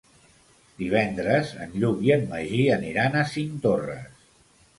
[0.77, 4.27] Divendres en Lluc i en Magí aniran a Cinctorres.